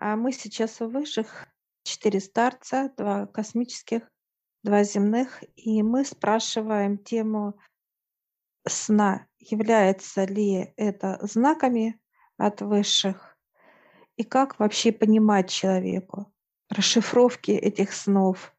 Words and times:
А 0.00 0.16
мы 0.16 0.32
сейчас 0.32 0.80
у 0.80 0.88
высших 0.88 1.46
4 1.82 2.20
старца, 2.20 2.90
2 2.96 3.26
космических, 3.26 4.10
2 4.62 4.84
земных, 4.84 5.44
и 5.56 5.82
мы 5.82 6.06
спрашиваем 6.06 6.96
тему 6.96 7.60
сна. 8.66 9.26
Является 9.38 10.24
ли 10.24 10.72
это 10.78 11.18
знаками 11.20 12.00
от 12.38 12.62
высших? 12.62 13.36
И 14.16 14.24
как 14.24 14.58
вообще 14.58 14.90
понимать 14.90 15.50
человеку? 15.50 16.32
Расшифровки 16.70 17.50
этих 17.50 17.92
снов. 17.92 18.54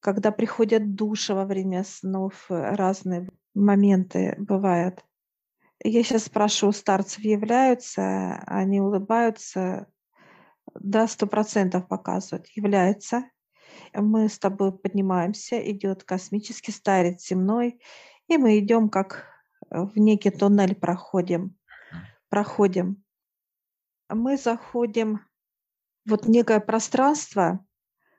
Когда 0.00 0.30
приходят 0.30 0.94
души 0.94 1.34
во 1.34 1.44
время 1.44 1.84
снов, 1.84 2.50
э, 2.50 2.74
разные 2.74 3.28
моменты 3.54 4.34
бывают. 4.38 5.04
Я 5.84 6.02
сейчас 6.02 6.24
спрашиваю, 6.24 6.72
старцев 6.72 7.22
являются, 7.22 8.38
они 8.46 8.80
улыбаются, 8.80 9.88
да, 10.80 11.06
сто 11.08 11.26
процентов 11.26 11.88
показывают, 11.88 12.46
является. 12.48 13.24
Мы 13.92 14.28
с 14.28 14.38
тобой 14.38 14.76
поднимаемся, 14.76 15.58
идет 15.70 16.04
космический 16.04 16.72
старец 16.72 17.26
земной, 17.26 17.80
и 18.28 18.36
мы 18.36 18.58
идем 18.58 18.88
как 18.88 19.24
э, 19.70 19.82
в 19.82 19.96
некий 19.96 20.30
туннель 20.30 20.74
проходим. 20.74 21.56
Проходим. 22.28 23.02
Мы 24.08 24.36
заходим 24.36 25.20
в 26.04 26.10
вот 26.10 26.26
некое 26.26 26.60
пространство, 26.60 27.64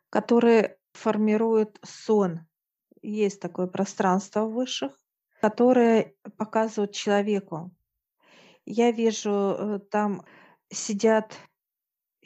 которое 0.10 0.78
формирует 0.94 1.80
сон. 1.84 2.42
Есть 3.02 3.40
такое 3.40 3.68
пространство 3.68 4.46
высших, 4.46 5.00
которое 5.42 6.16
показывает 6.38 6.94
человеку. 6.94 7.72
Я 8.66 8.92
вижу, 8.92 9.32
э, 9.32 9.80
там 9.92 10.26
сидят 10.70 11.38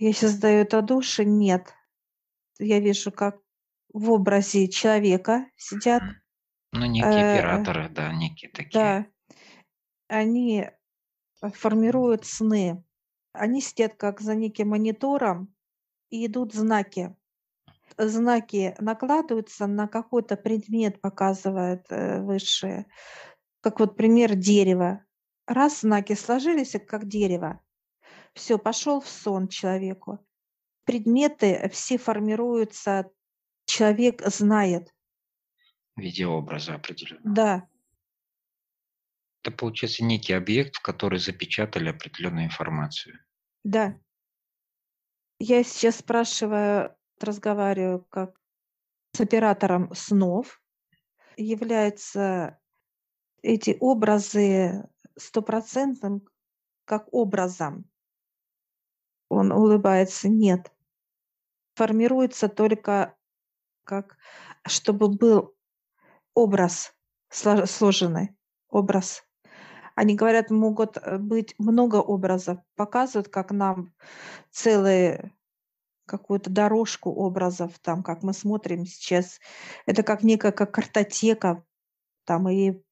я 0.02 0.14
сейчас 0.14 0.40
даю 0.40 0.62
это 0.62 0.82
души, 0.82 1.24
нет. 1.26 1.76
Я 2.58 2.80
вижу, 2.80 3.12
как 3.12 3.40
в 3.94 4.10
образе 4.10 4.68
человека 4.68 5.46
сидят. 5.56 6.02
Ну, 6.72 6.88
некие 6.88 7.12
Э, 7.12 7.38
операторы, 7.38 7.88
да, 7.90 8.12
некие 8.12 8.50
такие. 8.50 8.72
да, 8.74 9.06
они 10.08 10.62
э, 11.42 11.50
формируют 11.52 12.26
сны. 12.26 12.84
Они 13.32 13.62
сидят 13.62 13.94
как 13.94 14.22
за 14.22 14.34
неким 14.34 14.70
монитором, 14.70 15.54
и 16.10 16.26
идут 16.26 16.56
знаки. 16.56 17.16
Знаки 17.96 18.76
накладываются 18.80 19.68
на 19.68 19.88
какой-то 19.88 20.36
предмет, 20.36 21.00
показывает 21.00 21.86
э, 21.92 22.22
высшее. 22.22 22.88
Как 23.60 23.80
вот 23.80 23.96
пример 23.96 24.34
дерева. 24.34 25.06
Раз 25.46 25.82
знаки 25.82 26.14
сложились, 26.14 26.76
как 26.88 27.08
дерево. 27.08 27.62
Все, 28.34 28.58
пошел 28.58 29.02
в 29.02 29.08
сон 29.10 29.48
человеку. 29.48 30.26
Предметы 30.86 31.70
все 31.70 31.98
формируются, 31.98 33.12
человек 33.66 34.22
знает. 34.28 34.94
В 35.96 36.02
виде 36.02 36.26
образа 36.26 36.76
определенного. 36.76 37.36
Да, 37.36 37.68
Это 39.44 39.56
получается 39.56 40.04
некий 40.04 40.34
объект, 40.34 40.76
в 40.78 40.82
который 40.82 41.20
запечатали 41.20 41.90
определенную 41.90 42.46
информацию. 42.46 43.20
да. 43.64 44.00
Я 45.44 45.64
сейчас 45.64 45.98
спрашиваю, 45.98 46.96
разговариваю 47.20 48.06
как 48.12 48.40
с 49.14 49.22
оператором 49.22 49.92
снов. 49.96 50.62
Являются 51.36 52.60
эти 53.42 53.76
образы 53.80 54.88
стопроцентным 55.18 56.28
как 56.86 57.12
образом. 57.12 57.91
Он 59.32 59.54
улыбается. 59.54 60.28
Нет. 60.28 60.72
Формируется 61.76 62.50
только 62.50 63.16
как, 63.86 64.18
чтобы 64.68 65.08
был 65.08 65.56
образ 66.34 66.94
сло- 67.34 67.66
сложенный, 67.66 68.36
образ. 68.70 69.24
Они 69.96 70.16
говорят, 70.16 70.50
могут 70.50 70.98
э, 70.98 71.18
быть 71.18 71.56
много 71.58 71.96
образов, 71.96 72.60
показывают, 72.76 73.30
как 73.30 73.52
нам 73.52 73.94
целую 74.50 75.32
какую-то 76.06 76.50
дорожку 76.50 77.10
образов, 77.12 77.80
там, 77.80 78.04
как 78.04 78.24
мы 78.24 78.34
смотрим 78.34 78.86
сейчас. 78.86 79.40
Это 79.86 80.04
как 80.04 80.24
некая 80.24 80.52
как 80.52 80.74
картотека, 80.74 81.64
там 82.26 82.50
и 82.50 82.84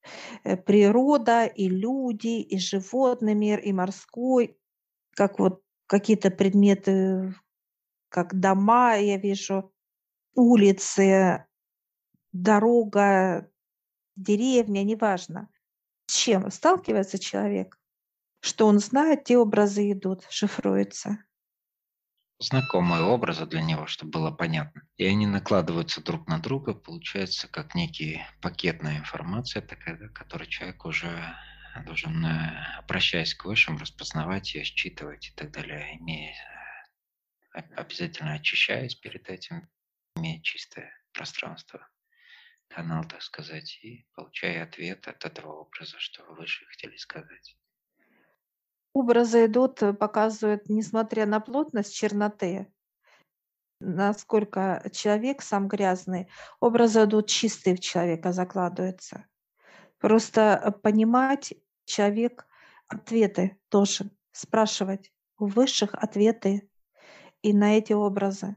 э, 0.45 0.55
природа, 0.55 1.45
и 1.45 1.67
люди, 1.67 2.39
и 2.39 2.57
животный 2.59 3.33
мир, 3.33 3.59
и 3.59 3.73
морской, 3.73 4.57
как 5.15 5.37
вот 5.37 5.61
какие-то 5.89 6.29
предметы, 6.29 7.35
как 8.09 8.39
дома, 8.39 8.95
я 8.95 9.17
вижу, 9.17 9.73
улицы, 10.35 11.45
дорога, 12.31 13.51
деревня, 14.15 14.83
неважно. 14.83 15.49
С 16.05 16.13
чем 16.13 16.49
сталкивается 16.51 17.17
человек, 17.17 17.77
что 18.39 18.67
он 18.67 18.79
знает, 18.79 19.23
те 19.25 19.37
образы 19.37 19.91
идут, 19.91 20.25
шифруются. 20.29 21.17
Знакомые 22.39 23.03
образы 23.03 23.45
для 23.47 23.61
него, 23.61 23.85
чтобы 23.87 24.11
было 24.11 24.31
понятно. 24.31 24.83
И 24.95 25.05
они 25.05 25.25
накладываются 25.25 26.01
друг 26.03 26.27
на 26.27 26.39
друга, 26.39 26.73
получается 26.73 27.47
как 27.47 27.75
некий 27.75 28.21
пакетная 28.41 28.99
информация, 28.99 29.61
такая, 29.61 30.09
которую 30.09 30.47
человек 30.47 30.85
уже 30.85 31.35
должен, 31.83 32.25
э, 32.25 32.77
обращаясь 32.77 33.33
к 33.33 33.45
высшим, 33.45 33.77
распознавать 33.77 34.53
ее, 34.55 34.63
считывать 34.63 35.29
и 35.29 35.31
так 35.31 35.51
далее, 35.51 35.97
имея 35.97 36.33
э, 37.53 37.59
обязательно 37.75 38.33
очищаясь 38.33 38.95
перед 38.95 39.29
этим, 39.29 39.69
имея 40.15 40.41
чистое 40.41 40.91
пространство, 41.13 41.87
канал, 42.67 43.03
так 43.05 43.21
сказать, 43.21 43.79
и 43.83 44.05
получая 44.13 44.63
ответ 44.63 45.07
от 45.07 45.25
этого 45.25 45.53
образа, 45.53 45.99
что 45.99 46.23
выше 46.25 46.65
хотели 46.65 46.95
сказать. 46.97 47.57
Образы 48.93 49.45
идут, 49.45 49.81
э, 49.81 49.93
показывают, 49.93 50.69
несмотря 50.69 51.25
на 51.25 51.39
плотность 51.39 51.95
черноты, 51.95 52.71
насколько 53.79 54.89
человек 54.93 55.41
сам 55.41 55.67
грязный, 55.67 56.29
образы 56.59 57.03
идут 57.03 57.27
чистые 57.27 57.75
в 57.75 57.79
человека, 57.79 58.33
закладываются. 58.33 59.25
Просто 59.99 60.79
понимать 60.81 61.53
человек 61.89 62.47
ответы 62.87 63.57
должен, 63.69 64.11
спрашивать 64.31 65.11
у 65.37 65.47
высших 65.47 65.93
ответы 65.95 66.69
и 67.41 67.53
на 67.53 67.77
эти 67.77 67.93
образы. 67.93 68.55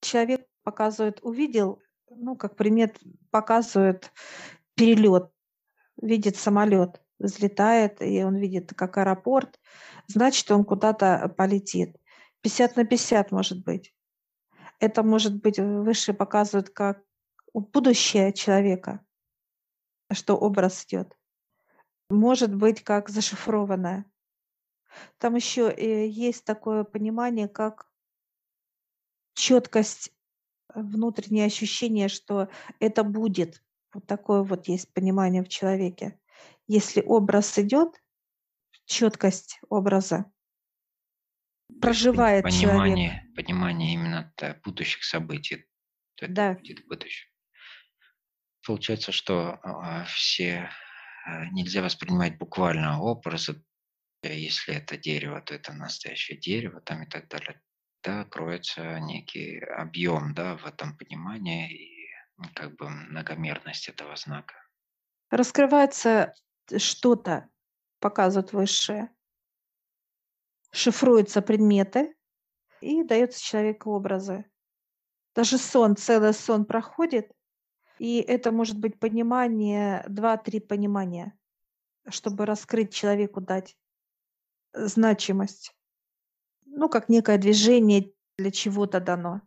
Человек 0.00 0.46
показывает, 0.62 1.20
увидел, 1.22 1.82
ну, 2.08 2.36
как 2.36 2.56
пример, 2.56 2.92
показывает 3.30 4.12
перелет, 4.74 5.30
видит 6.00 6.36
самолет, 6.36 7.02
взлетает, 7.18 8.00
и 8.00 8.22
он 8.22 8.36
видит, 8.36 8.72
как 8.74 8.96
аэропорт, 8.96 9.60
значит, 10.06 10.50
он 10.50 10.64
куда-то 10.64 11.34
полетит. 11.36 11.96
50 12.42 12.76
на 12.76 12.86
50 12.86 13.32
может 13.32 13.64
быть. 13.64 13.94
Это 14.78 15.02
может 15.02 15.42
быть, 15.42 15.58
выше 15.58 16.14
показывает 16.14 16.70
как 16.70 17.02
будущее 17.52 18.32
человека, 18.32 19.04
что 20.12 20.36
образ 20.36 20.84
идет. 20.86 21.19
Может 22.10 22.54
быть, 22.54 22.82
как 22.82 23.08
зашифрованное. 23.08 24.04
Там 25.18 25.36
еще 25.36 25.70
э, 25.70 26.08
есть 26.08 26.44
такое 26.44 26.82
понимание, 26.82 27.48
как 27.48 27.86
четкость, 29.34 30.12
э, 30.74 30.80
внутреннее 30.80 31.46
ощущение, 31.46 32.08
что 32.08 32.48
это 32.80 33.04
будет. 33.04 33.62
Вот 33.94 34.06
такое 34.06 34.42
вот 34.42 34.68
есть 34.68 34.92
понимание 34.92 35.44
в 35.44 35.48
человеке. 35.48 36.18
Если 36.66 37.00
образ 37.00 37.58
идет, 37.58 38.02
четкость 38.86 39.60
образа, 39.68 40.30
проживает 41.80 42.44
человек. 42.50 42.70
понимание, 42.70 43.32
понимание 43.36 43.94
именно 43.94 44.34
будущих 44.64 45.04
событий, 45.04 45.66
Да, 46.20 46.54
будет 46.54 46.80
в 46.80 46.88
будущем. 46.88 47.28
Получается, 48.66 49.12
что 49.12 49.58
а, 49.62 50.04
все 50.04 50.70
нельзя 51.52 51.82
воспринимать 51.82 52.38
буквально 52.38 53.00
образы. 53.00 53.64
Э, 54.22 54.34
Если 54.38 54.74
это 54.74 54.96
дерево, 54.96 55.40
то 55.42 55.54
это 55.54 55.72
настоящее 55.72 56.38
дерево, 56.38 56.80
там 56.80 57.02
и 57.04 57.06
так 57.08 57.28
далее. 57.28 57.62
Да, 58.02 58.24
кроется 58.24 59.00
некий 59.00 59.58
объем, 59.60 60.34
да, 60.34 60.56
в 60.56 60.66
этом 60.66 60.96
понимании 60.96 61.72
и 61.72 62.10
как 62.54 62.76
бы 62.76 62.88
многомерность 62.88 63.88
этого 63.88 64.16
знака. 64.16 64.54
раскрывается 65.30 66.34
что-то, 66.78 67.48
показывают 67.98 68.52
высшее, 68.52 69.10
шифруются 70.72 71.42
предметы 71.42 72.14
и 72.80 73.02
дается 73.04 73.42
человеку 73.42 73.90
образы. 73.92 74.50
Даже 75.34 75.58
сон, 75.58 75.96
целый 75.96 76.34
сон 76.34 76.64
проходит, 76.64 77.32
и 78.00 78.22
это 78.22 78.50
может 78.50 78.78
быть 78.78 78.98
понимание, 78.98 80.02
два-три 80.08 80.58
понимания, 80.58 81.38
чтобы 82.08 82.46
раскрыть 82.46 82.94
человеку, 82.94 83.42
дать 83.42 83.76
значимость. 84.72 85.76
ну, 86.64 86.88
как 86.88 87.10
некое 87.10 87.36
движение 87.36 88.14
для 88.38 88.50
чего-то 88.50 89.00
дано 89.00 89.42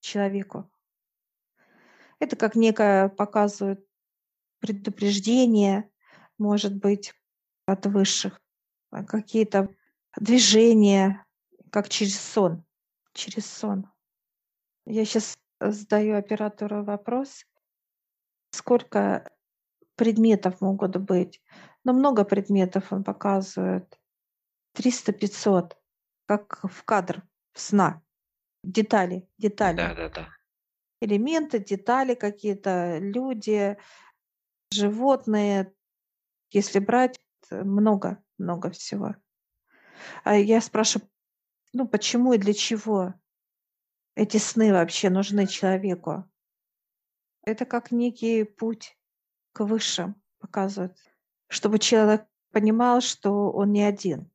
человеку. 0.00 0.72
Это 2.18 2.34
как 2.34 2.54
некое 2.54 3.10
показывает 3.10 3.86
предупреждение, 4.60 5.90
может 6.38 6.74
быть, 6.74 7.12
от 7.66 7.84
высших, 7.84 8.40
а, 8.90 9.04
какие-то 9.04 9.68
движения, 10.18 11.26
как 11.70 11.90
через 11.90 12.18
сон, 12.18 12.64
через 13.12 13.44
сон. 13.44 13.86
Я 14.86 15.04
сейчас 15.04 15.38
задаю 15.60 16.16
оператору 16.16 16.84
вопрос, 16.84 17.44
сколько 18.50 19.30
предметов 19.96 20.60
могут 20.60 20.96
быть. 20.96 21.42
Но 21.84 21.92
много 21.92 22.24
предметов 22.24 22.92
он 22.92 23.04
показывает. 23.04 23.98
300-500, 24.76 25.72
как 26.26 26.60
в 26.62 26.84
кадр 26.84 27.22
сна. 27.54 28.02
Детали, 28.62 29.28
детали. 29.38 29.76
Да, 29.76 29.94
да, 29.94 30.08
да. 30.08 30.28
Элементы, 31.00 31.58
детали 31.58 32.14
какие-то, 32.14 32.98
люди, 32.98 33.76
животные. 34.72 35.72
Если 36.50 36.78
брать, 36.78 37.20
много, 37.50 38.22
много 38.36 38.70
всего. 38.70 39.16
А 40.24 40.36
я 40.36 40.60
спрашиваю, 40.60 41.08
ну 41.72 41.86
почему 41.88 42.32
и 42.32 42.38
для 42.38 42.54
чего 42.54 43.14
эти 44.14 44.36
сны 44.36 44.72
вообще 44.72 45.10
нужны 45.10 45.46
человеку? 45.46 46.28
Это 47.42 47.64
как 47.64 47.92
некий 47.92 48.44
путь 48.44 48.96
к 49.52 49.64
высшим 49.64 50.20
показывает, 50.38 50.96
чтобы 51.48 51.78
человек 51.78 52.26
понимал, 52.52 53.00
что 53.00 53.50
он 53.50 53.72
не 53.72 53.82
один, 53.82 54.30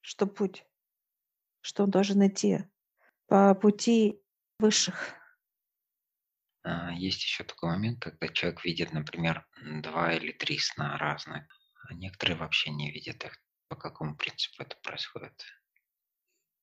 что 0.00 0.26
путь, 0.26 0.64
что 1.60 1.84
он 1.84 1.90
должен 1.90 2.26
идти 2.26 2.64
по 3.26 3.54
пути 3.54 4.22
высших. 4.58 5.14
А, 6.64 6.92
есть 6.92 7.22
еще 7.22 7.44
такой 7.44 7.70
момент, 7.70 8.00
когда 8.00 8.28
человек 8.28 8.64
видит, 8.64 8.92
например, 8.92 9.46
два 9.82 10.12
или 10.14 10.32
три 10.32 10.58
сна 10.58 10.98
разных, 10.98 11.44
а 11.88 11.94
некоторые 11.94 12.36
вообще 12.36 12.70
не 12.70 12.90
видят 12.90 13.24
их. 13.24 13.38
По 13.68 13.76
какому 13.76 14.16
принципу 14.16 14.62
это 14.62 14.76
происходит? 14.82 15.44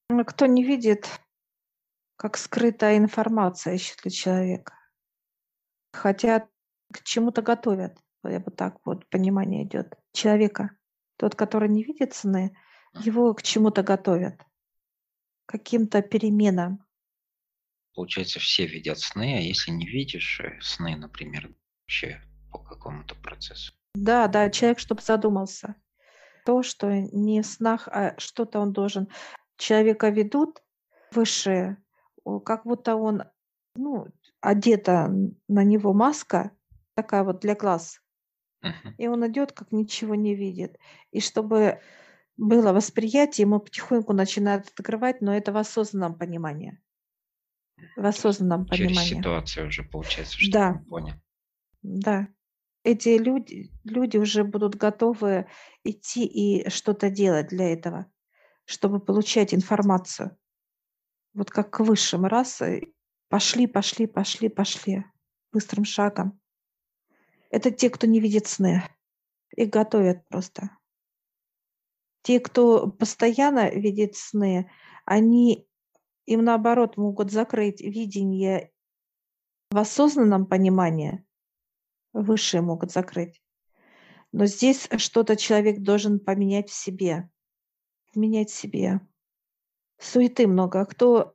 Ну, 0.09 0.25
кто 0.25 0.47
не 0.47 0.63
видит, 0.63 1.07
как 2.15 2.37
скрытая 2.37 2.97
информация 2.97 3.75
ищет 3.75 3.99
для 4.01 4.11
человека. 4.11 4.73
Хотят 5.95 6.49
к 6.91 7.03
чему-то 7.03 7.41
готовят. 7.41 7.97
Я 8.23 8.39
бы 8.39 8.51
так 8.51 8.77
вот 8.85 9.07
понимание 9.09 9.63
идет 9.63 9.97
человека. 10.11 10.71
Тот, 11.17 11.35
который 11.35 11.69
не 11.69 11.83
видит 11.83 12.13
сны, 12.13 12.55
его 12.99 13.33
к 13.33 13.41
чему-то 13.41 13.81
готовят, 13.81 14.41
каким-то 15.45 16.01
переменам. 16.01 16.85
Получается, 17.93 18.39
все 18.39 18.65
видят 18.65 18.99
сны, 18.99 19.37
а 19.37 19.41
если 19.41 19.71
не 19.71 19.87
видишь 19.87 20.41
э, 20.41 20.59
сны, 20.61 20.97
например, 20.97 21.55
вообще 21.81 22.21
по 22.51 22.59
какому-то 22.59 23.15
процессу. 23.15 23.73
Да, 23.93 24.27
да, 24.27 24.49
человек, 24.49 24.79
чтобы 24.79 25.01
задумался. 25.01 25.75
То, 26.45 26.61
что 26.61 26.91
не 26.91 27.41
в 27.41 27.45
снах, 27.45 27.87
а 27.87 28.15
что-то 28.19 28.59
он 28.59 28.73
должен. 28.73 29.07
Человека 29.57 30.09
ведут 30.09 30.61
высшие, 31.11 31.77
как 32.43 32.65
будто 32.65 32.97
он, 32.97 33.23
ну, 33.75 34.07
одета 34.45 35.11
на 35.47 35.63
него 35.63 35.93
маска, 35.93 36.51
такая 36.95 37.23
вот 37.23 37.39
для 37.39 37.55
глаз. 37.55 38.01
И 38.97 39.07
он 39.07 39.25
идет, 39.27 39.51
как 39.51 39.71
ничего 39.71 40.15
не 40.15 40.35
видит. 40.35 40.77
И 41.11 41.19
чтобы 41.19 41.81
было 42.37 42.73
восприятие, 42.73 43.45
ему 43.45 43.59
потихоньку 43.59 44.13
начинают 44.13 44.67
открывать, 44.69 45.21
но 45.21 45.35
это 45.35 45.51
в 45.51 45.57
осознанном 45.57 46.17
понимании. 46.17 46.81
В 47.95 48.05
осознанном 48.05 48.65
через 48.67 48.87
понимании. 48.87 49.17
ситуацию 49.17 49.67
уже 49.67 49.83
получается, 49.83 50.37
что 50.39 50.51
Да, 50.51 50.69
он 50.71 50.85
понял. 50.85 51.13
да. 51.81 52.27
Эти 52.83 53.17
люди, 53.17 53.71
люди 53.83 54.17
уже 54.17 54.43
будут 54.43 54.75
готовы 54.75 55.47
идти 55.83 56.25
и 56.25 56.69
что-то 56.69 57.09
делать 57.09 57.47
для 57.47 57.73
этого, 57.73 58.11
чтобы 58.65 58.99
получать 58.99 59.53
информацию. 59.53 60.37
Вот 61.33 61.49
как 61.49 61.71
к 61.71 61.79
высшим 61.81 62.25
раз 62.25 62.61
и 62.61 62.93
пошли, 63.35 63.67
пошли, 63.67 64.07
пошли, 64.07 64.47
пошли 64.47 65.03
быстрым 65.51 65.83
шагом. 65.83 66.39
Это 67.49 67.69
те, 67.69 67.89
кто 67.89 68.07
не 68.07 68.21
видит 68.21 68.47
сны. 68.47 68.81
Их 69.57 69.69
готовят 69.69 70.25
просто. 70.29 70.69
Те, 72.21 72.39
кто 72.39 72.89
постоянно 72.89 73.69
видит 73.69 74.15
сны, 74.15 74.71
они 75.03 75.67
им 76.25 76.45
наоборот 76.45 76.95
могут 76.95 77.29
закрыть 77.29 77.81
видение 77.81 78.71
в 79.69 79.77
осознанном 79.79 80.45
понимании. 80.45 81.25
Высшие 82.13 82.61
могут 82.61 82.93
закрыть. 82.93 83.43
Но 84.31 84.45
здесь 84.45 84.87
что-то 84.95 85.35
человек 85.35 85.81
должен 85.81 86.21
поменять 86.21 86.69
в 86.69 86.73
себе. 86.73 87.29
Менять 88.15 88.49
в 88.49 88.55
себе. 88.55 89.01
Суеты 89.97 90.47
много. 90.47 90.79
А 90.79 90.85
кто 90.85 91.34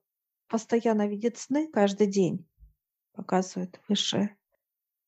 постоянно 0.51 1.07
видит 1.07 1.39
сны 1.39 1.69
каждый 1.73 2.09
день, 2.09 2.47
показывает 3.13 3.81
высшее, 3.89 4.37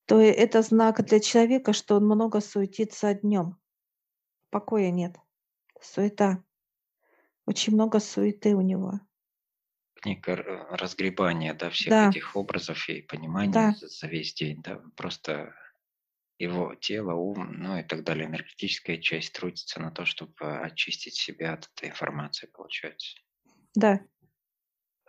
то 0.07 0.21
это 0.21 0.63
знак 0.63 1.05
для 1.05 1.21
человека, 1.21 1.73
что 1.73 1.97
он 1.97 2.05
много 2.05 2.41
суетится 2.41 3.13
днем. 3.13 3.59
Покоя 4.51 4.91
нет. 4.91 5.17
Суета. 5.81 6.45
Очень 7.47 7.75
много 7.75 7.99
суеты 7.99 8.55
у 8.55 8.61
него. 8.61 9.01
Некое 10.05 10.37
разгребание 10.71 11.55
да, 11.55 11.71
всех 11.71 11.91
Да, 11.91 12.11
этих 12.11 12.37
образов 12.37 12.89
и 12.89 13.03
понимания 13.03 13.53
да, 13.53 13.73
за, 13.73 13.89
за 13.89 14.07
весь 14.07 14.35
день. 14.35 14.63
Да, 14.63 14.81
просто 14.97 15.55
его 16.39 16.75
тело, 16.75 17.15
ум, 17.15 17.55
ну 17.59 17.79
и 17.79 17.83
так 17.83 18.03
далее, 18.05 18.27
энергетическая 18.27 18.99
часть 18.99 19.33
трудится 19.33 19.81
на 19.81 19.91
то, 19.93 20.05
чтобы 20.05 20.59
очистить 20.59 21.15
себя 21.15 21.55
от 21.55 21.71
этой 21.75 21.91
информации, 21.91 22.49
получается. 22.53 23.17
да. 23.75 24.01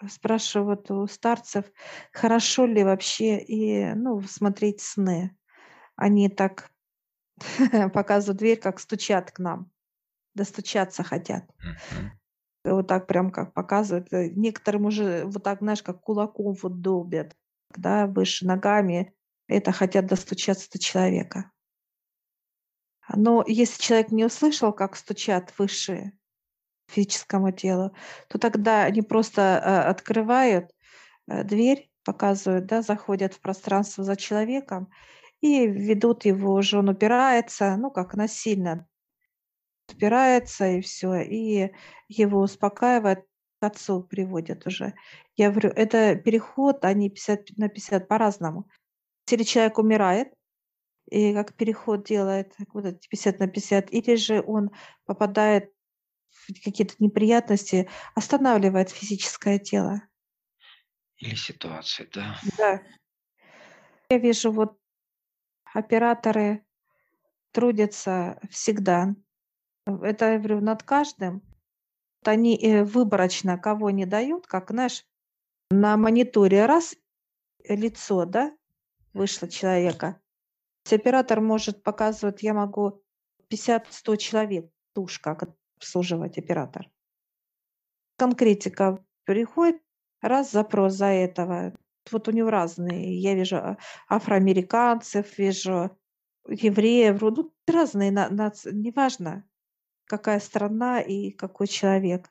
Спрашиваю 0.10 0.68
вот 0.68 0.92
у 0.92 1.08
старцев, 1.08 1.66
хорошо 2.12 2.66
ли 2.66 2.84
вообще 2.84 3.40
и, 3.40 3.94
ну, 3.94 4.22
смотреть 4.22 4.82
сны. 4.82 5.36
Они 5.96 6.30
так 6.30 6.72
показывают 7.94 8.40
дверь, 8.40 8.60
как 8.60 8.80
стучат 8.80 9.32
к 9.32 9.40
нам, 9.40 9.72
достучаться 10.36 11.04
хотят. 11.04 11.46
И 12.66 12.70
Вот 12.70 12.88
так 12.88 13.08
прям 13.08 13.32
как 13.32 13.54
показывают. 13.54 14.12
Э, 14.14 14.30
Некоторым 14.30 14.86
уже 14.86 15.26
вот 15.26 15.44
так, 15.44 15.60
знаешь, 15.60 15.84
как 15.84 16.02
кулаком 16.02 16.56
вот 16.62 16.82
долбят, 16.82 17.36
да, 17.76 18.08
выше 18.08 18.46
ногами. 18.46 19.14
Это 19.48 19.72
хотят 19.72 20.06
достучаться 20.08 20.70
до 20.72 20.80
человека. 20.80 21.52
Но 23.14 23.44
если 23.46 23.82
человек 23.82 24.12
не 24.12 24.26
услышал, 24.26 24.72
как 24.72 24.96
стучат 24.96 25.54
высшие 25.58 26.18
физическому 26.88 27.52
телу, 27.52 27.96
то 28.30 28.38
тогда 28.38 28.84
они 28.84 29.02
просто 29.02 29.42
э, 29.42 29.90
открывают 29.90 30.72
э, 31.28 31.44
дверь, 31.44 31.90
показывают, 32.04 32.66
да, 32.66 32.82
заходят 32.82 33.34
в 33.34 33.40
пространство 33.40 34.04
за 34.04 34.16
человеком 34.16 34.90
и 35.42 35.68
ведут 35.68 36.26
его 36.26 36.54
уже, 36.54 36.80
он 36.80 36.90
упирается, 36.90 37.76
ну, 37.78 37.92
как 37.92 38.14
насильно 38.16 38.88
упирается 39.92 40.68
и 40.68 40.82
все, 40.82 41.16
и 41.22 41.72
его 42.08 42.40
успокаивают, 42.42 43.26
к 43.60 43.66
отцу 43.66 44.04
приводят 44.04 44.66
уже. 44.68 44.94
Я 45.36 45.50
говорю, 45.52 45.70
это 45.70 46.16
переход, 46.16 46.84
они 46.86 47.10
50 47.10 47.58
на 47.58 47.70
50 47.70 48.08
по-разному. 48.08 48.70
Или 49.32 49.44
человек 49.44 49.78
умирает, 49.78 50.34
и 51.10 51.34
как 51.34 51.54
переход 51.56 52.04
делает, 52.06 52.54
вот 52.74 52.86
эти 52.86 53.08
50 53.08 53.40
на 53.40 53.48
50, 53.48 53.92
или 53.92 54.16
же 54.16 54.44
он 54.46 54.72
попадает 55.06 55.72
какие-то 56.64 56.96
неприятности, 57.00 57.90
останавливает 58.16 58.90
физическое 58.90 59.60
тело. 59.60 60.02
Или 61.18 61.36
ситуации, 61.36 62.10
да. 62.14 62.40
Да. 62.58 62.82
Я 64.10 64.18
вижу, 64.18 64.52
вот 64.52 64.78
операторы 65.74 66.66
трудятся 67.52 68.40
всегда. 68.50 69.16
Это, 69.86 70.34
я 70.34 70.38
говорю, 70.38 70.62
над 70.62 70.84
каждым. 70.84 71.42
Вот 72.22 72.28
они 72.28 72.58
э, 72.58 72.84
выборочно 72.84 73.58
кого 73.58 73.90
не 73.90 74.06
дают, 74.06 74.48
как, 74.48 74.72
знаешь, 74.72 75.06
на 75.72 75.98
мониторе 75.98 76.66
раз 76.66 76.96
лицо, 77.68 78.26
да, 78.26 78.56
вышло 79.14 79.48
человека. 79.48 80.22
Оператор 80.92 81.42
может 81.42 81.84
показывать, 81.84 82.44
я 82.44 82.54
могу 82.54 83.02
50-100 83.50 84.18
человек, 84.18 84.72
туш, 84.94 85.20
как 85.20 85.44
обслуживать 85.84 86.38
оператор. 86.38 86.90
Конкретика 88.18 89.04
приходит, 89.26 89.82
раз 90.22 90.52
запрос 90.52 90.94
за 90.94 91.08
этого. 91.08 91.74
Вот 92.12 92.28
у 92.28 92.32
него 92.32 92.50
разные. 92.50 93.20
Я 93.20 93.36
вижу 93.36 93.58
а, 93.58 93.78
афроамериканцев, 94.10 95.38
вижу 95.38 95.98
евреев, 96.48 97.22
ну, 97.22 97.54
разные, 97.68 98.12
на- 98.12 98.30
нац- 98.30 98.72
неважно, 98.72 99.44
какая 100.06 100.40
страна 100.40 101.02
и 101.02 101.32
какой 101.32 101.68
человек. 101.68 102.30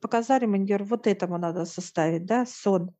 показали 0.00 0.44
маньер, 0.46 0.84
вот 0.84 1.06
этому 1.06 1.38
надо 1.38 1.64
составить, 1.64 2.26
да, 2.26 2.44
сон. 2.44 2.94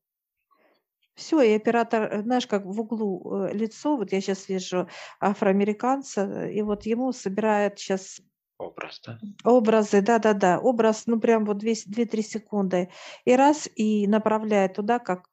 Все, 1.13 1.41
и 1.41 1.53
оператор, 1.53 2.21
знаешь, 2.23 2.47
как 2.47 2.65
в 2.65 2.81
углу 2.81 3.45
э, 3.45 3.53
лицо, 3.53 3.95
вот 3.95 4.11
я 4.11 4.21
сейчас 4.21 4.49
вижу 4.49 4.89
афроамериканца, 5.19 6.47
и 6.47 6.61
вот 6.63 6.87
ему 6.87 7.11
собирает 7.13 7.77
сейчас 7.77 8.21
Образ, 8.57 9.01
да? 9.05 9.19
образы, 9.43 10.01
да-да-да, 10.01 10.59
образ, 10.59 11.07
ну 11.07 11.19
прям 11.19 11.43
вот 11.45 11.61
2-3 11.61 12.21
секунды, 12.21 12.89
и 13.25 13.35
раз, 13.35 13.67
и 13.75 14.07
направляет 14.07 14.75
туда, 14.75 14.99
как 14.99 15.29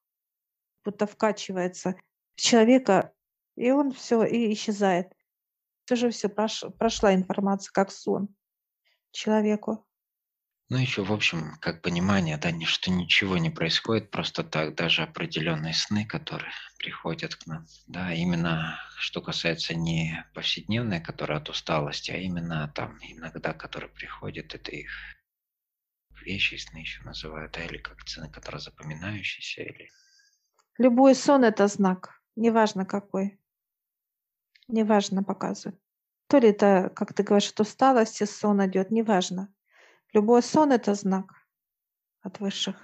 будто 0.85 1.07
вкачивается 1.07 1.95
человека, 2.35 3.13
и 3.55 3.71
он 3.71 3.93
все, 3.93 4.25
и 4.25 4.53
исчезает. 4.53 5.13
Уже 5.91 6.11
все, 6.11 6.29
прошла 6.29 7.15
информация, 7.15 7.71
как 7.73 7.93
сон 7.93 8.29
человеку. 9.13 9.87
Ну, 10.73 10.79
еще, 10.79 11.05
в 11.05 11.13
общем, 11.13 11.59
как 11.61 11.83
понимание, 11.83 12.39
да, 12.39 12.51
что 12.65 12.91
ничего 12.91 13.37
не 13.37 13.51
происходит 13.51 14.11
просто 14.11 14.43
так, 14.43 14.75
даже 14.75 15.03
определенные 15.03 15.75
сны, 15.75 16.07
которые 16.07 16.51
приходят 16.79 17.35
к 17.35 17.47
нам, 17.47 17.67
да, 17.89 18.15
именно 18.15 18.81
что 18.97 19.21
касается 19.21 19.75
не 19.75 20.25
повседневной, 20.33 20.99
которая 20.99 21.41
от 21.41 21.51
усталости, 21.51 22.11
а 22.11 22.17
именно 22.17 22.73
там 22.75 22.97
иногда, 23.03 23.53
которые 23.53 23.91
приходят, 23.91 24.55
это 24.55 24.71
их 24.71 24.89
вещи, 26.23 26.55
сны 26.55 26.79
еще 26.79 27.03
называют, 27.03 27.53
да, 27.53 27.65
или 27.67 27.77
как 27.77 28.01
сны, 28.09 28.31
которые 28.31 28.63
запоминающиеся, 28.63 29.65
или... 29.65 29.91
Любой 30.79 31.15
сон– 31.15 31.45
это 31.53 31.67
знак, 31.67 32.23
неважно 32.35 32.87
какой, 32.87 33.39
неважно 34.69 35.23
показывает. 35.23 35.79
То 36.29 36.39
ли 36.39 36.49
это, 36.49 36.91
как 36.97 37.13
ты 37.13 37.25
говоришь, 37.25 37.51
от 37.51 37.61
усталости 37.61 38.25
сон 38.25 38.65
идет, 38.65 38.91
неважно. 38.91 39.53
Любой 40.13 40.43
сон– 40.43 40.73
это 40.73 40.95
знак 40.95 41.33
от 42.21 42.39
высших. 42.41 42.77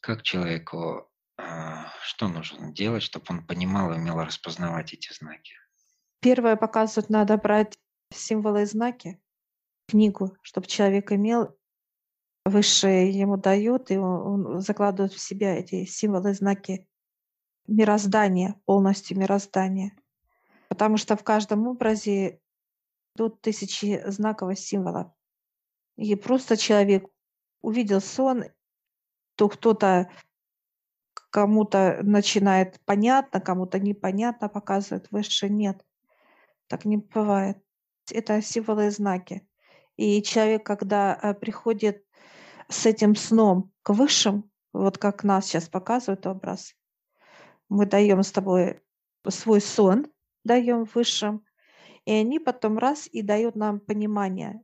Как 0.00 0.22
человеку, 0.22 1.10
а, 1.36 1.88
что 2.02 2.28
нужно 2.28 2.72
делать, 2.72 3.02
чтобы 3.02 3.26
он 3.28 3.46
понимал 3.46 3.92
и 3.92 3.96
умел 3.96 4.18
распознавать 4.20 4.94
эти 4.94 5.12
знаки? 5.12 5.52
Первое 6.20 6.56
показывает, 6.56 7.10
надо 7.10 7.36
брать 7.36 7.78
символы 8.14 8.62
и 8.62 8.66
знаки, 8.66 9.20
книгу, 9.88 10.36
чтобы 10.42 10.66
человек 10.66 11.12
имел, 11.12 11.54
высшие 12.46 13.10
ему 13.10 13.36
дают, 13.36 13.90
и 13.90 13.98
он, 13.98 14.46
он 14.46 14.60
закладывает 14.60 15.12
в 15.12 15.20
себя 15.20 15.56
эти 15.56 15.84
символы 15.84 16.30
и 16.30 16.34
знаки 16.34 16.88
мироздания, 17.66 18.54
полностью 18.64 19.18
мироздания. 19.18 19.92
Потому 20.68 20.96
что 20.96 21.16
в 21.16 21.24
каждом 21.24 21.66
образе 21.66 22.40
идут 23.14 23.42
тысячи 23.42 24.02
знаков 24.06 24.52
и 24.52 24.56
символов. 24.56 25.12
И 25.96 26.14
просто 26.14 26.56
человек 26.56 27.06
увидел 27.62 28.00
сон, 28.00 28.44
то 29.34 29.48
кто-то 29.48 30.10
кому-то 31.30 31.98
начинает 32.02 32.80
понятно, 32.84 33.40
кому-то 33.40 33.78
непонятно 33.78 34.48
показывает, 34.48 35.10
выше 35.10 35.48
нет. 35.48 35.84
Так 36.68 36.84
не 36.84 36.98
бывает. 36.98 37.58
Это 38.10 38.40
символы 38.40 38.86
и 38.86 38.90
знаки. 38.90 39.46
И 39.96 40.22
человек, 40.22 40.64
когда 40.64 41.18
э, 41.20 41.34
приходит 41.34 42.04
с 42.68 42.86
этим 42.86 43.14
сном 43.14 43.72
к 43.82 43.92
высшим, 43.92 44.50
вот 44.72 44.98
как 44.98 45.24
нас 45.24 45.46
сейчас 45.46 45.68
показывает 45.68 46.26
образ, 46.26 46.74
мы 47.68 47.86
даем 47.86 48.22
с 48.22 48.30
тобой 48.30 48.80
свой 49.28 49.60
сон, 49.60 50.06
даем 50.44 50.84
высшим, 50.84 51.44
и 52.04 52.12
они 52.12 52.38
потом 52.38 52.78
раз 52.78 53.08
и 53.10 53.22
дают 53.22 53.56
нам 53.56 53.80
понимание 53.80 54.62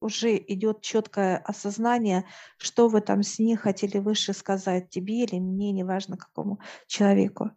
уже 0.00 0.36
идет 0.36 0.82
четкое 0.82 1.36
осознание, 1.38 2.26
что 2.56 2.88
в 2.88 2.96
этом 2.96 3.22
сне 3.22 3.56
хотели 3.56 3.98
выше 3.98 4.32
сказать 4.32 4.90
тебе 4.90 5.24
или 5.24 5.38
мне, 5.38 5.72
неважно 5.72 6.16
какому 6.16 6.60
человеку. 6.86 7.50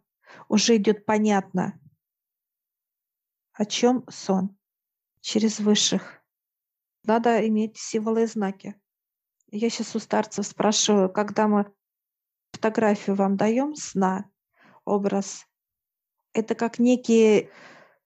Уже 0.48 0.76
идет 0.76 1.06
понятно, 1.06 1.80
о 3.52 3.64
чем 3.64 4.04
сон 4.08 4.56
через 5.20 5.58
высших. 5.60 6.22
Надо 7.04 7.46
иметь 7.48 7.76
символы 7.76 8.24
и 8.24 8.26
знаки. 8.26 8.74
Я 9.50 9.70
сейчас 9.70 9.94
у 9.94 9.98
старцев 9.98 10.46
спрашиваю, 10.46 11.10
когда 11.10 11.48
мы 11.48 11.72
фотографию 12.52 13.16
вам 13.16 13.36
даем 13.36 13.74
сна, 13.74 14.30
образ, 14.84 15.46
это 16.32 16.54
как 16.54 16.78
некие, 16.78 17.50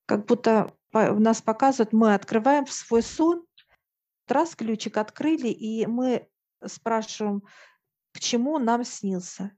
как 0.07 0.26
будто 0.26 0.75
нас 0.92 1.42
показывают, 1.42 1.92
мы 1.92 2.14
открываем 2.14 2.66
свой 2.66 3.02
сон, 3.02 3.45
раз 4.32 4.54
ключик 4.54 4.97
открыли, 4.97 5.49
и 5.49 5.87
мы 5.87 6.28
спрашиваем, 6.64 7.42
к 8.12 8.20
чему 8.20 8.58
нам 8.58 8.85
снился. 8.85 9.52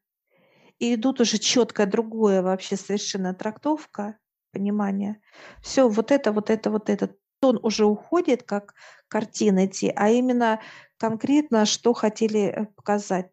И 0.79 0.95
идут 0.95 1.21
уже 1.21 1.39
четкое 1.39 1.87
другое 1.87 2.43
вообще 2.43 2.77
совершенно 2.77 3.35
трактовка, 3.35 4.19
понимание. 4.53 5.21
Все, 5.63 5.89
вот 5.89 6.11
это, 6.11 6.33
вот 6.33 6.51
это, 6.51 6.71
вот 6.71 6.89
это. 6.89 7.15
Он 7.43 7.59
уже 7.63 7.87
уходит 7.87 8.43
как 8.43 8.75
картина 9.09 9.67
идти, 9.67 9.93
а 9.95 10.11
именно 10.11 10.61
конкретно, 10.99 11.65
что 11.65 11.95
хотели 11.95 12.41
э, 12.41 12.67
показать, 12.77 13.31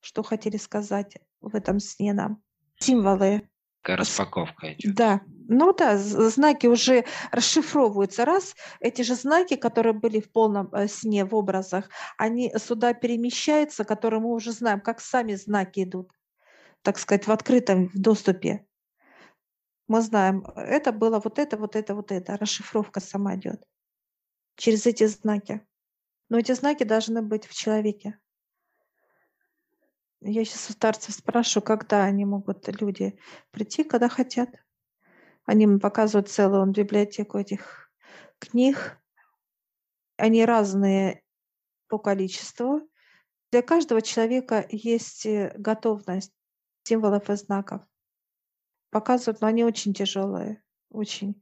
что 0.00 0.22
хотели 0.22 0.58
сказать 0.58 1.16
в 1.40 1.54
этом 1.54 1.80
сне 1.80 2.12
нам. 2.12 2.42
Символы. 2.78 3.48
Распаковка 3.82 4.74
идет. 4.74 4.94
Да, 4.94 5.20
ну 5.48 5.72
да, 5.72 5.96
знаки 5.96 6.66
уже 6.66 7.04
расшифровываются. 7.30 8.24
Раз 8.24 8.54
эти 8.80 9.02
же 9.02 9.14
знаки, 9.14 9.56
которые 9.56 9.92
были 9.92 10.20
в 10.20 10.30
полном 10.30 10.72
э, 10.72 10.88
сне 10.88 11.24
в 11.24 11.34
образах, 11.34 11.88
они 12.18 12.52
сюда 12.58 12.94
перемещаются, 12.94 13.84
которые 13.84 14.20
мы 14.20 14.32
уже 14.32 14.52
знаем, 14.52 14.80
как 14.80 15.00
сами 15.00 15.34
знаки 15.34 15.84
идут, 15.84 16.10
так 16.82 16.98
сказать, 16.98 17.26
в 17.26 17.32
открытом 17.32 17.90
доступе. 17.94 18.66
Мы 19.88 20.00
знаем, 20.00 20.44
это 20.56 20.90
было 20.92 21.20
вот 21.20 21.38
это, 21.38 21.56
вот 21.56 21.76
это, 21.76 21.94
вот 21.94 22.10
это. 22.10 22.36
Расшифровка 22.36 23.00
сама 23.00 23.36
идет 23.36 23.62
через 24.56 24.86
эти 24.86 25.06
знаки. 25.06 25.64
Но 26.28 26.38
эти 26.38 26.52
знаки 26.52 26.82
должны 26.82 27.22
быть 27.22 27.46
в 27.46 27.54
человеке. 27.54 28.18
Я 30.20 30.44
сейчас 30.44 30.70
у 30.70 30.72
старцев 30.72 31.14
спрашиваю, 31.14 31.64
когда 31.64 32.02
они 32.04 32.24
могут, 32.24 32.66
люди, 32.80 33.16
прийти, 33.52 33.84
когда 33.84 34.08
хотят. 34.08 34.48
Они 35.46 35.66
мне 35.66 35.78
показывают 35.78 36.28
целую 36.28 36.66
библиотеку 36.66 37.38
этих 37.38 37.90
книг. 38.40 39.00
Они 40.16 40.44
разные 40.44 41.22
по 41.88 41.98
количеству. 41.98 42.82
Для 43.52 43.62
каждого 43.62 44.02
человека 44.02 44.66
есть 44.68 45.24
э, 45.24 45.54
готовность 45.56 46.32
символов 46.82 47.30
и 47.30 47.36
знаков. 47.36 47.82
Показывают, 48.90 49.40
но 49.40 49.46
они 49.46 49.64
очень 49.64 49.94
тяжелые, 49.94 50.62
очень. 50.90 51.40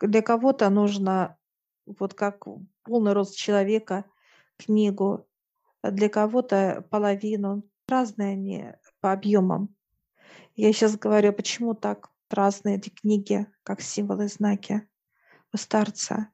Для 0.00 0.22
кого-то 0.22 0.68
нужно, 0.68 1.38
вот 1.86 2.14
как 2.14 2.44
полный 2.82 3.12
рост 3.12 3.36
человека, 3.36 4.04
книгу, 4.58 5.28
а 5.82 5.92
для 5.92 6.08
кого-то 6.08 6.84
половину. 6.90 7.62
Разные 7.88 8.32
они 8.32 8.72
по 9.00 9.12
объемам. 9.12 9.74
Я 10.54 10.72
сейчас 10.72 10.96
говорю, 10.96 11.32
почему 11.32 11.74
так 11.74 12.11
разные 12.32 12.76
эти 12.76 12.90
книги, 12.90 13.46
как 13.62 13.80
символы, 13.80 14.28
знаки 14.28 14.88
у 15.52 15.56
старца. 15.56 16.28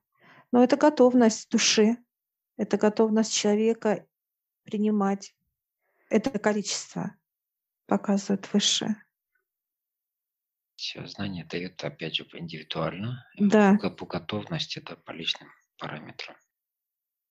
Но 0.53 0.63
это 0.63 0.77
готовность 0.77 1.51
души, 1.51 1.99
это 2.57 2.77
готовность 2.77 3.35
человека 3.35 4.07
принимать. 4.65 5.35
Это 6.11 6.39
количество 6.39 7.17
показывает 7.87 8.53
выше. 8.53 8.97
Все 10.77 11.05
знания 11.07 11.45
дают, 11.45 11.83
опять 11.83 12.15
же, 12.15 12.27
индивидуально. 12.33 13.27
Да. 13.37 13.77
По, 13.83 13.91
по 13.91 14.07
готовности, 14.07 14.79
это 14.79 14.97
по 14.97 15.11
личным 15.11 15.51
параметрам. 15.77 16.37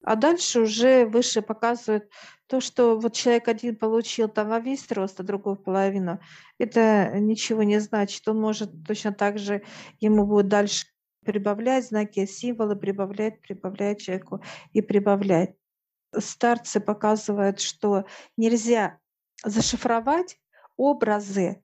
А 0.04 0.16
дальше 0.16 0.62
уже 0.62 1.06
выше 1.06 1.42
показывают 1.42 2.10
то, 2.48 2.62
что 2.62 2.98
вот 2.98 3.14
человек 3.14 3.48
один 3.48 3.76
получил 3.76 4.30
там 4.30 4.50
во 4.50 4.60
весь 4.60 4.90
рост, 4.92 5.20
а 5.20 5.24
другой 5.24 5.58
половину. 5.58 6.20
Это 6.58 7.20
ничего 7.20 7.64
не 7.64 7.80
значит. 7.80 8.28
Он 8.28 8.40
может 8.40 8.72
точно 8.86 9.12
так 9.12 9.38
же, 9.38 9.64
ему 10.00 10.26
будет 10.26 10.48
дальше 10.48 10.88
прибавлять 11.26 11.88
знаки, 11.88 12.26
символы, 12.26 12.78
прибавлять, 12.78 13.42
прибавлять 13.42 14.02
человеку 14.02 14.42
и 14.72 14.82
прибавлять. 14.82 15.56
Старцы 16.18 16.80
показывают, 16.80 17.60
что 17.60 18.06
нельзя 18.38 19.00
зашифровать 19.44 20.40
образы 20.78 21.62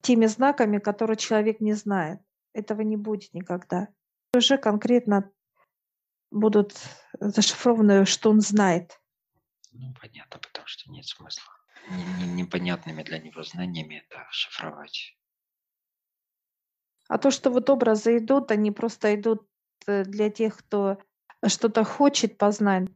теми 0.00 0.26
знаками, 0.26 0.78
которые 0.78 1.16
человек 1.16 1.60
не 1.60 1.74
знает. 1.74 2.20
Этого 2.54 2.80
не 2.80 2.96
будет 2.96 3.32
никогда. 3.34 3.88
Уже 4.34 4.58
конкретно 4.58 5.30
будут 6.32 6.74
зашифрованы, 7.20 8.04
что 8.06 8.30
он 8.30 8.40
знает. 8.40 9.00
Ну, 9.72 9.94
понятно, 10.00 10.38
потому 10.38 10.66
что 10.66 10.90
нет 10.90 11.06
смысла. 11.06 11.52
Непонятными 12.26 13.02
для 13.02 13.18
него 13.18 13.42
знаниями 13.42 14.04
это 14.06 14.26
шифровать. 14.30 15.16
А 17.08 17.18
то, 17.18 17.30
что 17.30 17.50
вот 17.50 17.68
образы 17.70 18.18
идут, 18.18 18.50
они 18.50 18.70
просто 18.70 19.14
идут 19.14 19.46
э, 19.86 20.04
для 20.04 20.30
тех, 20.30 20.56
кто 20.56 20.98
что-то 21.46 21.84
хочет 21.84 22.38
познать. 22.38 22.88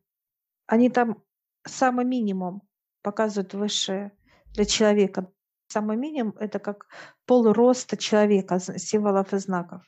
Они 0.66 0.88
там 0.88 1.22
самый 1.66 2.04
минимум 2.04 2.62
показывают 3.02 3.54
высшие 3.54 4.16
для 4.52 4.64
человека. 4.64 5.30
Самый 5.68 5.96
минимум– 5.96 6.36
это 6.40 6.58
как 6.60 6.86
полроста 7.26 7.96
человека, 7.96 8.60
символов 8.60 9.32
и 9.32 9.38
знаков. 9.38 9.82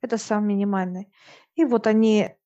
Это 0.00 0.16
самый 0.16 0.54
минимальный. 0.54 1.12
И 1.54 1.64
вот 1.64 1.86
они 1.86 2.37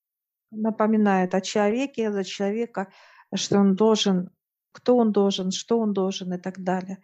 напоминают 0.52 1.34
о 1.34 1.40
человеке, 1.40 2.12
за 2.12 2.24
человека, 2.24 2.92
что 3.34 3.58
он 3.58 3.74
должен, 3.74 4.30
кто 4.72 4.96
он 4.96 5.12
должен, 5.12 5.50
что 5.50 5.78
он 5.78 5.92
должен 5.92 6.32
и 6.32 6.38
так 6.38 6.62
далее. 6.62 7.02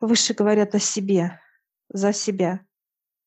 Выше 0.00 0.34
говорят 0.34 0.74
о 0.74 0.78
себе, 0.78 1.40
за 1.88 2.12
себя. 2.12 2.60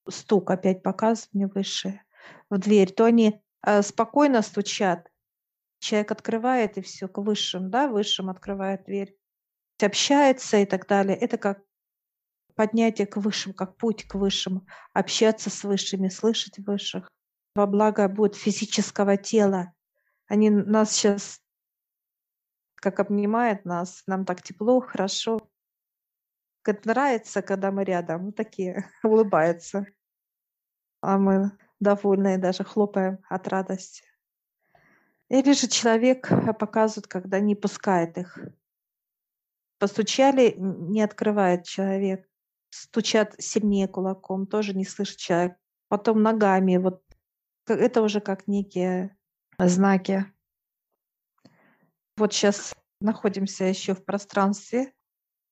Стук 0.07 0.51
опять 0.51 0.83
показывает 0.83 1.33
мне 1.33 1.47
выше 1.47 2.01
в 2.49 2.57
дверь. 2.57 2.93
То 2.93 3.05
они 3.05 3.41
э, 3.65 3.81
спокойно 3.81 4.41
стучат, 4.41 5.09
человек 5.79 6.11
открывает 6.11 6.77
и 6.77 6.81
все 6.81 7.07
к 7.07 7.17
высшим, 7.17 7.69
да, 7.69 7.87
высшим 7.87 8.29
открывает 8.29 8.85
дверь, 8.85 9.17
общается 9.81 10.57
и 10.57 10.65
так 10.65 10.87
далее. 10.87 11.17
Это 11.17 11.37
как 11.37 11.61
поднятие 12.55 13.07
к 13.07 13.17
высшим, 13.17 13.53
как 13.53 13.77
путь 13.77 14.07
к 14.07 14.15
высшим, 14.15 14.65
общаться 14.93 15.49
с 15.49 15.63
высшими, 15.63 16.09
слышать 16.09 16.59
высших. 16.59 17.09
Во 17.55 17.65
благо 17.67 18.09
будет 18.09 18.35
физического 18.35 19.15
тела. 19.15 19.73
Они 20.27 20.49
нас 20.49 20.91
сейчас 20.91 21.41
как 22.75 22.99
обнимают 22.99 23.65
нас, 23.65 24.03
нам 24.05 24.25
так 24.25 24.43
тепло, 24.43 24.79
хорошо. 24.79 25.39
Как 26.61 26.85
нравится, 26.85 27.41
когда 27.41 27.71
мы 27.71 27.83
рядом, 27.83 28.25
мы 28.25 28.31
такие 28.31 28.89
улыбаются. 29.03 29.87
А 31.01 31.17
мы 31.17 31.51
довольные, 31.79 32.37
даже 32.37 32.63
хлопаем 32.63 33.19
от 33.29 33.47
радости. 33.47 34.03
Или 35.29 35.53
же 35.53 35.67
человек 35.67 36.31
э, 36.31 36.53
показывает, 36.53 37.07
когда 37.07 37.39
не 37.39 37.55
пускает 37.55 38.17
их. 38.17 38.37
Постучали, 39.79 40.53
не 40.57 41.01
открывает 41.01 41.63
человек. 41.63 42.27
Стучат 42.69 43.35
сильнее 43.39 43.87
кулаком, 43.87 44.45
тоже 44.45 44.73
не 44.75 44.85
слышит 44.85 45.17
человек. 45.17 45.57
Потом 45.87 46.21
ногами. 46.21 46.77
Вот 46.77 47.04
это 47.73 48.01
уже 48.01 48.19
как 48.21 48.47
некие 48.47 49.17
знаки. 49.57 50.25
Вот 52.17 52.33
сейчас 52.33 52.75
находимся 53.01 53.65
еще 53.65 53.93
в 53.93 54.05
пространстве, 54.05 54.93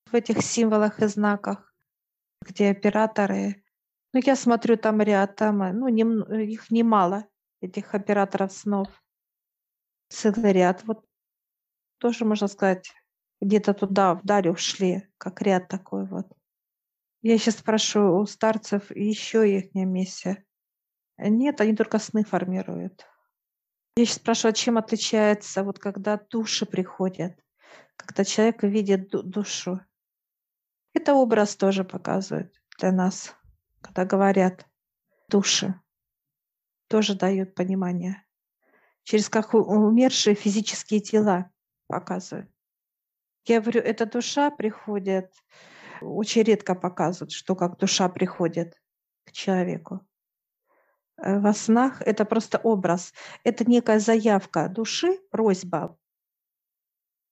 в 0.05 0.15
этих 0.15 0.41
символах 0.41 0.99
и 0.99 1.07
знаках, 1.07 1.73
где 2.41 2.69
операторы. 2.69 3.63
Ну, 4.13 4.21
я 4.23 4.35
смотрю, 4.35 4.77
там 4.77 5.01
ряд, 5.01 5.35
там, 5.35 5.63
э, 5.63 5.73
ну, 5.73 5.87
не, 5.87 6.03
их 6.43 6.69
немало, 6.69 7.25
этих 7.61 7.95
операторов 7.95 8.53
снов 8.53 8.87
целый 10.09 10.53
ряд. 10.53 10.83
Вот 10.83 11.03
тоже, 11.97 12.25
можно 12.25 12.47
сказать, 12.47 12.91
где-то 13.41 13.73
туда, 13.73 14.15
вдаль 14.15 14.49
ушли, 14.49 15.09
как 15.17 15.41
ряд 15.41 15.67
такой 15.67 16.05
вот. 16.05 16.27
Я 17.21 17.37
сейчас 17.37 17.57
спрошу 17.57 18.19
у 18.19 18.25
старцев 18.25 18.91
еще 18.91 19.49
их 19.49 19.73
миссия. 19.73 20.45
Нет, 21.17 21.61
они 21.61 21.75
только 21.75 21.99
сны 21.99 22.23
формируют. 22.23 23.05
Я 23.95 24.05
сейчас 24.05 24.17
спрашиваю, 24.17 24.53
чем 24.53 24.77
отличается, 24.77 25.63
вот 25.63 25.79
когда 25.79 26.17
души 26.17 26.65
приходят, 26.65 27.39
когда 27.95 28.23
человек 28.23 28.63
видит 28.63 29.09
душу. 29.09 29.79
Это 30.93 31.13
образ 31.13 31.55
тоже 31.55 31.83
показывает 31.83 32.53
для 32.79 32.91
нас, 32.91 33.35
когда 33.81 34.05
говорят 34.05 34.65
души, 35.29 35.79
тоже 36.87 37.15
дают 37.15 37.55
понимание 37.55 38.23
через 39.03 39.29
как 39.29 39.53
умершие 39.53 40.35
физические 40.35 41.01
тела 41.01 41.51
показывают. 41.87 42.49
Я 43.45 43.59
говорю, 43.61 43.81
эта 43.81 44.05
душа 44.05 44.49
приходит, 44.49 45.33
очень 46.01 46.43
редко 46.43 46.75
показывают, 46.75 47.31
что 47.31 47.55
как 47.55 47.77
душа 47.77 48.07
приходит 48.09 48.81
к 49.25 49.31
человеку. 49.31 50.05
Э, 51.17 51.39
во 51.39 51.53
снах 51.53 52.01
это 52.01 52.25
просто 52.25 52.57
образ, 52.57 53.13
это 53.43 53.65
некая 53.65 53.99
заявка 53.99 54.69
души, 54.69 55.19
просьба. 55.29 55.97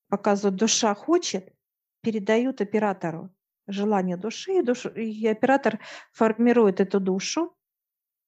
Показывают, 0.09 0.55
душа 0.57 0.93
хочет, 0.93 1.53
передают 2.01 2.61
оператору 2.61 3.29
желание 3.67 4.17
души, 4.17 4.59
и, 4.59 4.61
душу, 4.61 4.89
и 4.89 5.27
оператор 5.27 5.79
формирует 6.11 6.79
эту 6.79 6.99
душу 6.99 7.55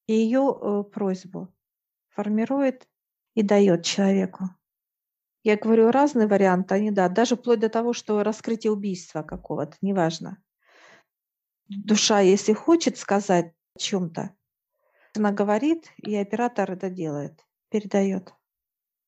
и 0.08 0.14
ее 0.14 0.58
э, 0.62 0.84
просьбу, 0.84 1.54
формирует 2.10 2.88
и 3.36 3.44
дает 3.44 3.84
человеку. 3.84 4.50
Я 5.44 5.58
говорю, 5.58 5.92
разные 5.92 6.28
варианты, 6.28 6.76
они 6.76 6.92
да, 6.92 7.10
даже 7.10 7.36
вплоть 7.36 7.60
до 7.60 7.70
того, 7.70 7.94
что 7.94 8.24
раскрытие 8.24 8.72
убийства 8.72 9.24
какого-то, 9.24 9.76
неважно. 9.82 10.42
Душа, 11.68 12.20
если 12.20 12.54
хочет 12.54 12.98
сказать 12.98 13.54
о 13.76 13.80
чем-то, 13.80 14.36
она 15.16 15.32
говорит, 15.32 15.92
и 15.98 16.16
оператор 16.16 16.72
это 16.72 16.90
делает, 16.90 17.46
передает. 17.70 18.34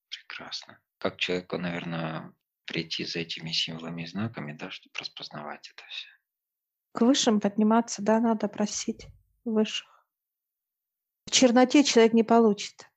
Прекрасно. 0.09 0.79
Как 0.97 1.17
человеку, 1.17 1.57
наверное, 1.57 2.33
прийти 2.65 3.05
за 3.05 3.19
этими 3.19 3.51
символами 3.51 4.03
и 4.03 4.07
знаками, 4.07 4.53
да, 4.53 4.69
чтобы 4.71 4.93
распознавать 4.99 5.69
это 5.69 5.83
все? 5.89 6.07
К 6.93 7.01
высшим 7.01 7.39
подниматься, 7.39 8.01
да, 8.01 8.19
надо 8.19 8.47
просить 8.47 9.07
высших. 9.43 10.07
В 11.25 11.31
черноте 11.31 11.83
человек 11.83 12.13
не 12.13 12.23
получит. 12.23 12.89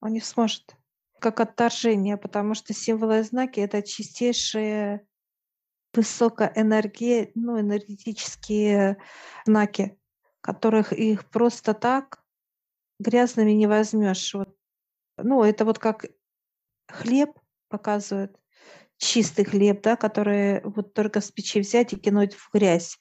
Он 0.00 0.12
не 0.12 0.20
сможет. 0.20 0.76
Как 1.20 1.40
отторжение, 1.40 2.16
потому 2.16 2.54
что 2.54 2.74
символы 2.74 3.20
и 3.20 3.22
знаки– 3.22 3.60
это 3.60 3.82
чистейшие 3.82 5.06
высокая 5.94 6.52
энергия, 6.54 7.30
ну, 7.34 7.58
энергетические 7.58 8.98
знаки, 9.46 9.98
которых 10.42 10.92
их 10.92 11.28
просто 11.30 11.72
так 11.72 12.25
грязными 12.98 13.52
не 13.52 13.66
возьмешь. 13.66 14.34
Вот. 14.34 14.56
Ну, 15.18 15.42
это 15.42 15.64
вот 15.64 15.78
как 15.78 16.06
хлеб 16.88 17.30
показывает, 17.68 18.36
чистый 18.98 19.44
хлеб, 19.44 19.82
да, 19.82 19.96
который 19.96 20.62
вот 20.62 20.94
только 20.94 21.20
с 21.20 21.30
печи 21.30 21.60
взять 21.60 21.92
и 21.92 21.96
кинуть 21.96 22.34
в 22.34 22.50
грязь, 22.52 22.98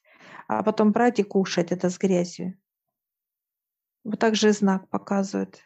а 0.47 0.63
потом 0.63 0.91
брать 0.91 1.19
и 1.19 1.23
кушать 1.23 1.71
это 1.71 1.89
с 1.89 1.97
грязью. 1.97 2.59
Вот 4.03 4.19
так 4.19 4.35
же 4.35 4.51
знак 4.51 4.89
показывает 4.89 5.61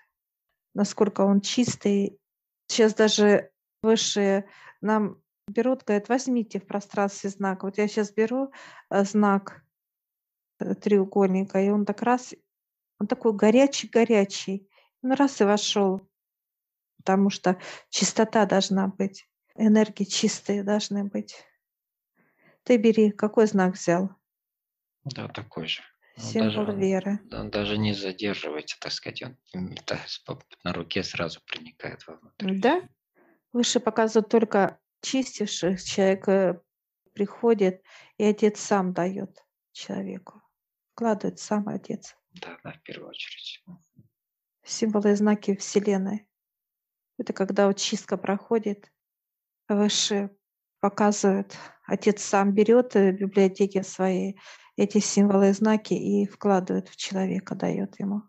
насколько 0.74 1.22
он 1.22 1.42
чистый. 1.42 2.20
Сейчас 2.68 2.94
даже 2.94 3.52
высшие 3.82 4.48
нам 4.82 5.22
берут, 5.48 5.84
говорят, 5.84 6.10
возьмите 6.10 6.60
в 6.60 6.68
пространстве 6.68 7.30
знак. 7.30 7.64
Вот 7.64 7.78
я 7.78 7.88
сейчас 7.88 8.12
беру 8.12 8.52
э, 8.90 9.04
знак 9.04 9.64
э, 10.60 10.76
треугольника, 10.76 11.60
и 11.60 11.70
он 11.70 11.86
так 11.86 12.02
раз, 12.02 12.34
он 13.00 13.08
такой 13.08 13.34
горячий-горячий. 13.34 14.70
Он 15.02 15.14
раз 15.14 15.40
и 15.42 15.46
вошел, 15.46 16.02
потому 16.98 17.30
что 17.30 17.58
чистота 17.90 18.46
должна 18.46 18.88
быть, 18.88 19.28
энергии 19.56 20.04
чистые 20.04 20.64
должны 20.64 21.06
быть. 21.06 21.36
Ты 22.64 22.78
бери, 22.78 23.12
какой 23.12 23.48
знак 23.48 23.76
взял? 23.76 24.10
Да, 25.06 25.30
такой 25.30 25.68
же. 25.68 25.82
Символ 26.18 26.66
даже, 26.66 26.78
веры. 26.78 27.20
Даже 27.30 27.78
не 27.78 27.94
задерживайте, 27.94 28.76
так 28.82 28.92
сказать, 28.92 29.24
он 29.24 29.76
на 30.66 30.74
руке 30.74 31.02
сразу 31.02 31.40
проникает 31.46 32.06
вовнутрь. 32.06 32.60
Да? 32.60 32.82
Выше 33.54 33.80
показывают 33.80 34.30
только 34.30 34.80
чистивших, 35.02 35.82
человек 35.82 36.28
э, 36.28 36.62
приходит, 37.14 37.82
и 38.18 38.26
отец 38.26 38.60
сам 38.60 38.92
дает 38.92 39.42
человеку. 39.72 40.42
Вкладывает 40.92 41.40
сам 41.40 41.70
отец. 41.70 42.19
Да, 42.34 42.58
да, 42.64 42.72
в 42.74 42.82
первую 42.84 43.10
очередь. 43.10 43.64
Символы 44.64 45.12
и 45.12 45.16
знаки 45.16 45.56
Вселенной. 45.56 46.28
Это 47.18 47.34
когда 47.34 47.68
вот 47.68 47.78
чистка 47.78 48.18
проходит, 48.18 48.92
выше 49.68 50.30
показывает, 50.80 51.58
отец 51.86 52.24
сам 52.24 52.54
берет 52.54 52.94
в 52.94 53.12
библиотеке 53.12 53.84
своей 53.84 54.40
эти 54.78 55.00
символы 55.00 55.50
и 55.50 55.54
знаки 55.54 55.94
и 55.94 56.26
вкладывает 56.26 56.88
в 56.88 56.96
человека, 56.96 57.56
дает 57.56 58.00
ему. 58.00 58.24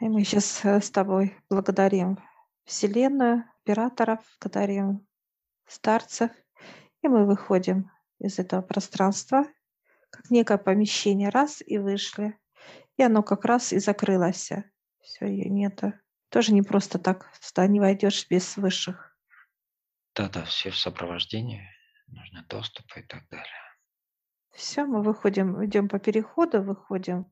И 0.00 0.08
мы 0.08 0.24
сейчас 0.24 0.64
э, 0.64 0.80
с 0.80 0.90
тобой 0.90 1.36
благодарим 1.48 2.18
Вселенную, 2.64 3.44
операторов, 3.62 4.18
благодарим 4.40 5.06
старцев, 5.66 6.30
и 7.02 7.08
мы 7.08 7.26
выходим 7.26 7.90
из 8.18 8.38
этого 8.40 8.60
пространства, 8.60 9.46
как 10.10 10.30
некое 10.30 10.58
помещение, 10.58 11.28
раз 11.28 11.62
и 11.64 11.78
вышли. 11.78 12.36
И 12.96 13.02
оно 13.02 13.22
как 13.22 13.44
раз 13.44 13.72
и 13.72 13.78
закрылось. 13.78 14.50
Все, 15.00 15.26
ее 15.26 15.50
нету. 15.50 15.92
Тоже 16.30 16.52
не 16.52 16.62
просто 16.62 16.98
так 16.98 17.30
туда 17.38 17.66
не 17.66 17.80
войдешь 17.80 18.28
без 18.28 18.56
высших. 18.56 19.16
Да-да, 20.14 20.44
все 20.44 20.70
в 20.70 20.78
сопровождении, 20.78 21.62
нужны 22.08 22.42
доступы 22.48 23.00
и 23.00 23.02
так 23.02 23.28
далее. 23.28 23.66
Все, 24.52 24.86
мы 24.86 25.02
выходим, 25.02 25.62
идем 25.64 25.88
по 25.88 25.98
переходу, 25.98 26.62
выходим, 26.62 27.30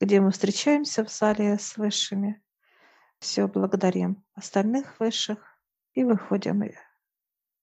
где 0.00 0.20
мы 0.20 0.30
встречаемся 0.30 1.04
в 1.04 1.10
зале 1.10 1.58
с 1.58 1.78
высшими. 1.78 2.42
Все, 3.18 3.48
благодарим 3.48 4.22
остальных 4.34 5.00
высших 5.00 5.58
и 5.94 6.04
выходим. 6.04 6.62